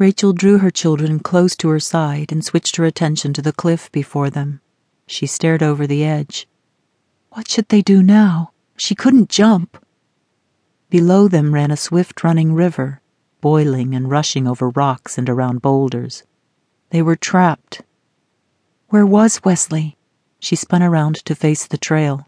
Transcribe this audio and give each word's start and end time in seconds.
Rachel 0.00 0.32
drew 0.32 0.56
her 0.56 0.70
children 0.70 1.18
close 1.18 1.54
to 1.56 1.68
her 1.68 1.78
side 1.78 2.32
and 2.32 2.42
switched 2.42 2.76
her 2.76 2.86
attention 2.86 3.34
to 3.34 3.42
the 3.42 3.52
cliff 3.52 3.92
before 3.92 4.30
them. 4.30 4.62
She 5.06 5.26
stared 5.26 5.62
over 5.62 5.86
the 5.86 6.02
edge. 6.02 6.48
What 7.32 7.50
should 7.50 7.68
they 7.68 7.82
do 7.82 8.02
now? 8.02 8.52
She 8.78 8.94
couldn't 8.94 9.28
jump. 9.28 9.76
Below 10.88 11.28
them 11.28 11.52
ran 11.52 11.70
a 11.70 11.76
swift 11.76 12.24
running 12.24 12.54
river, 12.54 13.02
boiling 13.42 13.94
and 13.94 14.10
rushing 14.10 14.48
over 14.48 14.70
rocks 14.70 15.18
and 15.18 15.28
around 15.28 15.60
boulders. 15.60 16.22
They 16.88 17.02
were 17.02 17.14
trapped. 17.14 17.82
Where 18.88 19.04
was 19.04 19.44
Wesley? 19.44 19.98
She 20.38 20.56
spun 20.56 20.82
around 20.82 21.16
to 21.26 21.34
face 21.34 21.66
the 21.66 21.76
trail. 21.76 22.26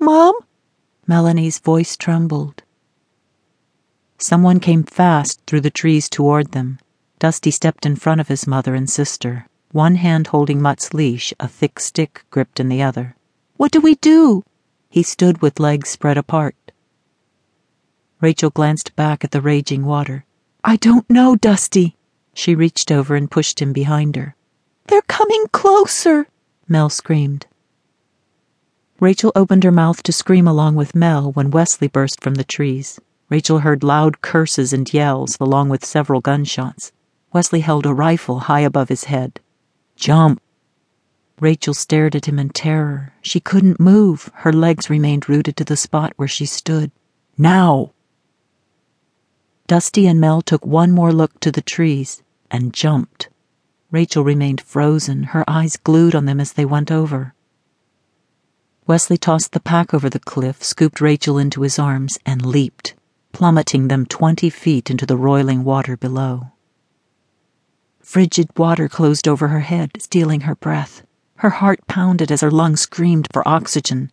Mom? 0.00 0.34
Melanie's 1.06 1.60
voice 1.60 1.96
trembled. 1.96 2.64
Someone 4.18 4.58
came 4.58 4.82
fast 4.82 5.40
through 5.46 5.60
the 5.60 5.70
trees 5.70 6.08
toward 6.08 6.50
them. 6.50 6.80
Dusty 7.18 7.50
stepped 7.50 7.84
in 7.84 7.96
front 7.96 8.20
of 8.20 8.28
his 8.28 8.46
mother 8.46 8.74
and 8.74 8.88
sister, 8.88 9.48
one 9.72 9.96
hand 9.96 10.28
holding 10.28 10.62
Mutt's 10.62 10.94
leash, 10.94 11.34
a 11.40 11.48
thick 11.48 11.80
stick 11.80 12.24
gripped 12.30 12.60
in 12.60 12.68
the 12.68 12.82
other. 12.82 13.16
What 13.56 13.72
do 13.72 13.80
we 13.80 13.96
do? 13.96 14.44
He 14.88 15.02
stood 15.02 15.42
with 15.42 15.58
legs 15.58 15.88
spread 15.88 16.16
apart. 16.16 16.54
Rachel 18.20 18.50
glanced 18.50 18.94
back 18.94 19.24
at 19.24 19.32
the 19.32 19.40
raging 19.40 19.84
water. 19.84 20.24
I 20.62 20.76
don't 20.76 21.08
know, 21.10 21.34
Dusty. 21.34 21.96
She 22.34 22.54
reached 22.54 22.92
over 22.92 23.16
and 23.16 23.30
pushed 23.30 23.60
him 23.60 23.72
behind 23.72 24.14
her. 24.14 24.36
They're 24.86 25.02
coming 25.02 25.46
closer, 25.52 26.28
Mel 26.68 26.88
screamed. 26.88 27.46
Rachel 29.00 29.32
opened 29.34 29.64
her 29.64 29.72
mouth 29.72 30.02
to 30.04 30.12
scream 30.12 30.46
along 30.46 30.76
with 30.76 30.94
Mel 30.94 31.32
when 31.32 31.50
Wesley 31.50 31.88
burst 31.88 32.20
from 32.20 32.34
the 32.34 32.44
trees. 32.44 33.00
Rachel 33.28 33.60
heard 33.60 33.82
loud 33.82 34.20
curses 34.20 34.72
and 34.72 34.92
yells, 34.92 35.36
along 35.40 35.68
with 35.68 35.84
several 35.84 36.20
gunshots. 36.20 36.92
Wesley 37.32 37.60
held 37.60 37.86
a 37.86 37.94
rifle 37.94 38.40
high 38.40 38.60
above 38.60 38.88
his 38.88 39.04
head. 39.04 39.40
Jump! 39.96 40.40
Rachel 41.40 41.74
stared 41.74 42.16
at 42.16 42.26
him 42.26 42.38
in 42.38 42.48
terror. 42.50 43.12
She 43.22 43.38
couldn't 43.38 43.78
move. 43.78 44.30
Her 44.34 44.52
legs 44.52 44.90
remained 44.90 45.28
rooted 45.28 45.56
to 45.56 45.64
the 45.64 45.76
spot 45.76 46.12
where 46.16 46.28
she 46.28 46.46
stood. 46.46 46.90
Now! 47.36 47.92
Dusty 49.66 50.06
and 50.06 50.20
Mel 50.20 50.40
took 50.40 50.64
one 50.64 50.92
more 50.92 51.12
look 51.12 51.38
to 51.40 51.52
the 51.52 51.62
trees 51.62 52.22
and 52.50 52.72
jumped. 52.72 53.28
Rachel 53.90 54.24
remained 54.24 54.60
frozen, 54.60 55.24
her 55.24 55.44
eyes 55.48 55.76
glued 55.76 56.14
on 56.14 56.24
them 56.24 56.40
as 56.40 56.54
they 56.54 56.64
went 56.64 56.90
over. 56.90 57.34
Wesley 58.86 59.18
tossed 59.18 59.52
the 59.52 59.60
pack 59.60 59.92
over 59.92 60.08
the 60.08 60.18
cliff, 60.18 60.64
scooped 60.64 61.00
Rachel 61.00 61.36
into 61.36 61.60
his 61.60 61.78
arms, 61.78 62.18
and 62.24 62.44
leaped, 62.44 62.94
plummeting 63.32 63.88
them 63.88 64.06
twenty 64.06 64.48
feet 64.48 64.90
into 64.90 65.04
the 65.04 65.16
roiling 65.16 65.62
water 65.62 65.96
below. 65.96 66.52
Frigid 68.08 68.48
water 68.56 68.88
closed 68.88 69.28
over 69.28 69.48
her 69.48 69.60
head, 69.60 70.00
stealing 70.00 70.40
her 70.40 70.54
breath. 70.54 71.02
Her 71.36 71.50
heart 71.50 71.86
pounded 71.86 72.32
as 72.32 72.40
her 72.40 72.50
lungs 72.50 72.80
screamed 72.80 73.28
for 73.34 73.46
oxygen. 73.46 74.10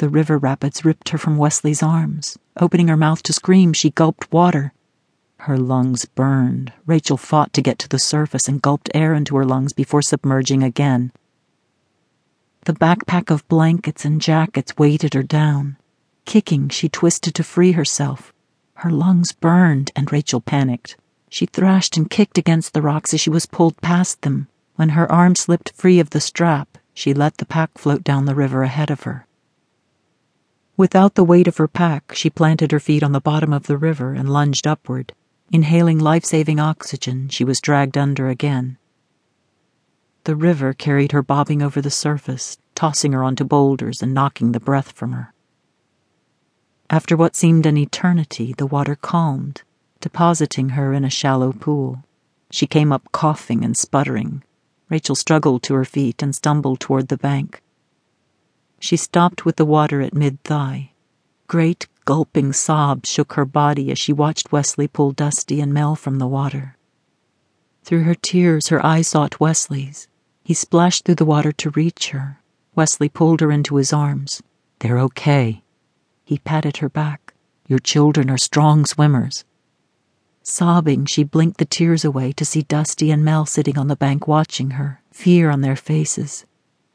The 0.00 0.10
river 0.10 0.36
rapids 0.36 0.84
ripped 0.84 1.08
her 1.08 1.16
from 1.16 1.38
Wesley's 1.38 1.82
arms. 1.82 2.38
Opening 2.60 2.88
her 2.88 2.96
mouth 2.96 3.22
to 3.22 3.32
scream, 3.32 3.72
she 3.72 3.88
gulped 3.88 4.30
water. 4.30 4.74
Her 5.38 5.56
lungs 5.56 6.04
burned. 6.04 6.74
Rachel 6.84 7.16
fought 7.16 7.54
to 7.54 7.62
get 7.62 7.78
to 7.78 7.88
the 7.88 7.98
surface 7.98 8.48
and 8.48 8.60
gulped 8.60 8.90
air 8.92 9.14
into 9.14 9.34
her 9.38 9.46
lungs 9.46 9.72
before 9.72 10.02
submerging 10.02 10.62
again. 10.62 11.10
The 12.66 12.74
backpack 12.74 13.30
of 13.30 13.48
blankets 13.48 14.04
and 14.04 14.20
jackets 14.20 14.76
weighted 14.76 15.14
her 15.14 15.22
down. 15.22 15.78
Kicking, 16.26 16.68
she 16.68 16.90
twisted 16.90 17.34
to 17.36 17.42
free 17.42 17.72
herself. 17.72 18.34
Her 18.74 18.90
lungs 18.90 19.32
burned, 19.32 19.90
and 19.96 20.12
Rachel 20.12 20.42
panicked. 20.42 20.98
She 21.30 21.46
thrashed 21.46 21.96
and 21.96 22.08
kicked 22.08 22.38
against 22.38 22.72
the 22.72 22.82
rocks 22.82 23.12
as 23.12 23.20
she 23.20 23.30
was 23.30 23.46
pulled 23.46 23.76
past 23.82 24.22
them. 24.22 24.48
When 24.76 24.90
her 24.90 25.10
arm 25.10 25.34
slipped 25.34 25.72
free 25.74 26.00
of 26.00 26.10
the 26.10 26.20
strap, 26.20 26.78
she 26.94 27.12
let 27.12 27.36
the 27.36 27.46
pack 27.46 27.76
float 27.76 28.02
down 28.02 28.24
the 28.24 28.34
river 28.34 28.62
ahead 28.62 28.90
of 28.90 29.02
her. 29.02 29.26
Without 30.76 31.16
the 31.16 31.24
weight 31.24 31.48
of 31.48 31.56
her 31.56 31.68
pack, 31.68 32.12
she 32.14 32.30
planted 32.30 32.72
her 32.72 32.80
feet 32.80 33.02
on 33.02 33.12
the 33.12 33.20
bottom 33.20 33.52
of 33.52 33.66
the 33.66 33.76
river 33.76 34.14
and 34.14 34.30
lunged 34.30 34.66
upward. 34.66 35.12
Inhaling 35.52 35.98
life 35.98 36.24
saving 36.24 36.60
oxygen, 36.60 37.28
she 37.28 37.44
was 37.44 37.60
dragged 37.60 37.98
under 37.98 38.28
again. 38.28 38.78
The 40.24 40.36
river 40.36 40.72
carried 40.72 41.12
her 41.12 41.22
bobbing 41.22 41.62
over 41.62 41.80
the 41.80 41.90
surface, 41.90 42.58
tossing 42.74 43.12
her 43.12 43.24
onto 43.24 43.44
boulders 43.44 44.02
and 44.02 44.14
knocking 44.14 44.52
the 44.52 44.60
breath 44.60 44.92
from 44.92 45.12
her. 45.12 45.32
After 46.90 47.16
what 47.16 47.36
seemed 47.36 47.66
an 47.66 47.76
eternity, 47.76 48.54
the 48.56 48.66
water 48.66 48.94
calmed 48.94 49.62
depositing 50.00 50.70
her 50.70 50.92
in 50.92 51.04
a 51.04 51.10
shallow 51.10 51.52
pool. 51.52 52.04
She 52.50 52.66
came 52.66 52.92
up 52.92 53.12
coughing 53.12 53.64
and 53.64 53.76
sputtering. 53.76 54.42
Rachel 54.88 55.14
struggled 55.14 55.62
to 55.64 55.74
her 55.74 55.84
feet 55.84 56.22
and 56.22 56.34
stumbled 56.34 56.80
toward 56.80 57.08
the 57.08 57.18
bank. 57.18 57.62
She 58.80 58.96
stopped 58.96 59.44
with 59.44 59.56
the 59.56 59.66
water 59.66 60.00
at 60.00 60.14
mid 60.14 60.42
thigh. 60.44 60.92
Great 61.46 61.88
gulping 62.04 62.52
sobs 62.52 63.10
shook 63.10 63.34
her 63.34 63.44
body 63.44 63.90
as 63.90 63.98
she 63.98 64.12
watched 64.12 64.52
Wesley 64.52 64.88
pull 64.88 65.12
Dusty 65.12 65.60
and 65.60 65.74
Mel 65.74 65.94
from 65.94 66.18
the 66.18 66.26
water. 66.26 66.76
Through 67.82 68.04
her 68.04 68.14
tears, 68.14 68.68
her 68.68 68.84
eyes 68.84 69.08
sought 69.08 69.40
Wesley's. 69.40 70.08
He 70.42 70.54
splashed 70.54 71.04
through 71.04 71.16
the 71.16 71.24
water 71.24 71.52
to 71.52 71.70
reach 71.70 72.10
her. 72.10 72.40
Wesley 72.74 73.08
pulled 73.08 73.40
her 73.40 73.50
into 73.50 73.76
his 73.76 73.92
arms. 73.92 74.42
They're 74.78 74.98
okay. 75.00 75.62
He 76.24 76.38
patted 76.38 76.78
her 76.78 76.88
back. 76.88 77.34
Your 77.66 77.78
children 77.78 78.30
are 78.30 78.38
strong 78.38 78.86
swimmers. 78.86 79.44
Sobbing, 80.42 81.04
she 81.04 81.24
blinked 81.24 81.58
the 81.58 81.64
tears 81.64 82.04
away 82.04 82.32
to 82.32 82.44
see 82.44 82.62
Dusty 82.62 83.10
and 83.10 83.24
Mel 83.24 83.44
sitting 83.46 83.76
on 83.76 83.88
the 83.88 83.96
bank 83.96 84.26
watching 84.26 84.70
her, 84.72 85.02
fear 85.10 85.50
on 85.50 85.60
their 85.60 85.76
faces. 85.76 86.46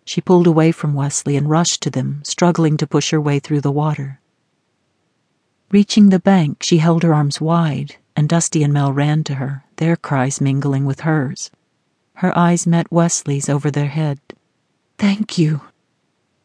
She 0.05 0.21
pulled 0.21 0.47
away 0.47 0.71
from 0.71 0.93
Wesley 0.93 1.37
and 1.37 1.49
rushed 1.49 1.81
to 1.83 1.89
them, 1.89 2.21
struggling 2.25 2.77
to 2.77 2.87
push 2.87 3.11
her 3.11 3.21
way 3.21 3.39
through 3.39 3.61
the 3.61 3.71
water. 3.71 4.19
Reaching 5.71 6.09
the 6.09 6.19
bank, 6.19 6.61
she 6.61 6.77
held 6.77 7.03
her 7.03 7.13
arms 7.13 7.39
wide, 7.39 7.95
and 8.15 8.29
Dusty 8.29 8.63
and 8.63 8.73
Mel 8.73 8.91
ran 8.93 9.23
to 9.25 9.35
her, 9.35 9.63
their 9.77 9.95
cries 9.95 10.41
mingling 10.41 10.85
with 10.85 11.01
hers. 11.01 11.49
Her 12.15 12.37
eyes 12.37 12.67
met 12.67 12.91
Wesley's 12.91 13.49
over 13.49 13.71
their 13.71 13.87
head. 13.87 14.19
Thank 14.97 15.37
you. 15.37 15.61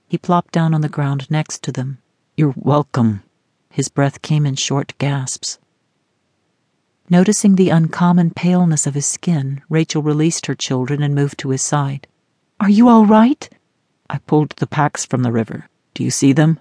He 0.08 0.16
plopped 0.16 0.52
down 0.52 0.72
on 0.72 0.80
the 0.80 0.88
ground 0.88 1.30
next 1.30 1.62
to 1.64 1.72
them. 1.72 1.98
You're 2.36 2.54
welcome. 2.56 3.22
His 3.70 3.88
breath 3.88 4.22
came 4.22 4.46
in 4.46 4.54
short 4.54 4.94
gasps. 4.98 5.58
Noticing 7.10 7.54
the 7.54 7.70
uncommon 7.70 8.30
paleness 8.30 8.86
of 8.86 8.94
his 8.94 9.06
skin, 9.06 9.62
Rachel 9.70 10.02
released 10.02 10.44
her 10.46 10.54
children 10.54 11.02
and 11.02 11.14
moved 11.14 11.38
to 11.38 11.50
his 11.50 11.62
side. 11.62 12.06
Are 12.60 12.68
you 12.68 12.88
all 12.88 13.06
right? 13.06 13.48
I 14.10 14.18
pulled 14.18 14.50
the 14.50 14.66
packs 14.66 15.06
from 15.06 15.22
the 15.22 15.32
river. 15.32 15.68
Do 15.94 16.04
you 16.04 16.10
see 16.10 16.32
them? 16.32 16.58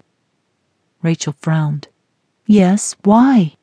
Rachel 1.02 1.34
frowned. 1.40 1.88
Yes, 2.46 2.96
why? 3.04 3.56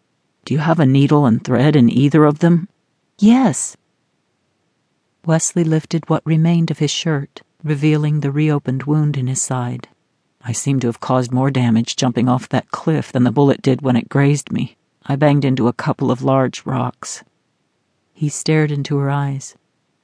Do 0.46 0.54
you 0.54 0.60
have 0.60 0.80
a 0.80 0.86
needle 0.86 1.26
and 1.26 1.44
thread 1.44 1.76
in 1.76 1.90
either 1.90 2.24
of 2.24 2.40
them? 2.40 2.70
Yes. 3.18 3.76
Wesley 5.26 5.64
lifted 5.64 6.08
what 6.08 6.26
remained 6.26 6.70
of 6.70 6.78
his 6.78 6.92
shirt, 6.92 7.42
revealing 7.64 8.20
the 8.20 8.32
reopened 8.32 8.84
wound 8.84 9.18
in 9.18 9.26
his 9.26 9.42
side. 9.42 9.88
I 10.42 10.52
seem 10.52 10.80
to 10.82 10.88
have 10.88 11.00
caused 11.00 11.32
more 11.32 11.50
damage 11.50 11.96
jumping 11.96 12.30
off 12.30 12.48
that 12.50 12.70
cliff 12.70 13.12
than 13.12 13.24
the 13.24 13.32
bullet 13.32 13.64
did 13.64 13.82
when 13.82 13.96
it 13.96 14.08
grazed 14.08 14.52
me. 14.52 14.78
I 15.08 15.16
banged 15.16 15.46
into 15.46 15.68
a 15.68 15.74
couple 15.74 16.10
of 16.10 16.24
large 16.24 16.66
rocks. 16.66 17.24
He 18.14 18.30
stared 18.30 18.72
into 18.72 18.98
her 18.98 19.12
eyes. 19.12 19.56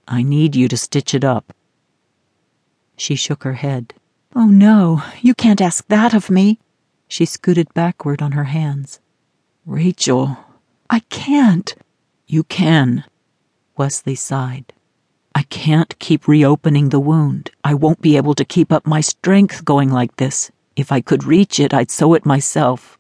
I 0.08 0.22
need 0.22 0.56
you 0.56 0.68
to 0.68 0.78
stitch 0.78 1.16
it 1.16 1.24
up. 1.24 1.54
She 2.98 3.16
shook 3.16 3.44
her 3.44 3.54
head. 3.54 3.94
Oh 4.36 4.48
no, 4.48 5.02
you 5.22 5.34
can't 5.34 5.62
ask 5.62 5.88
that 5.88 6.14
of 6.14 6.30
me. 6.30 6.60
She 7.08 7.26
scooted 7.26 7.74
backward 7.74 8.22
on 8.22 8.34
her 8.34 8.46
hands. 8.46 9.00
Rachel. 9.66 10.38
I 10.90 11.00
can't. 11.00 11.74
You 12.28 12.44
can. 12.44 13.04
Wesley 13.76 14.16
sighed. 14.16 14.72
I 15.34 15.44
can't 15.44 15.98
keep 15.98 16.28
reopening 16.28 16.90
the 16.90 17.00
wound. 17.00 17.52
I 17.64 17.74
won't 17.74 18.02
be 18.02 18.18
able 18.18 18.36
to 18.36 18.46
keep 18.46 18.72
up 18.72 18.86
my 18.86 19.02
strength 19.02 19.66
going 19.66 19.90
like 19.90 20.18
this. 20.18 20.52
If 20.76 20.92
I 20.92 21.02
could 21.02 21.24
reach 21.24 21.60
it, 21.60 21.74
I'd 21.74 21.90
sew 21.90 22.14
it 22.14 22.26
myself. 22.26 23.00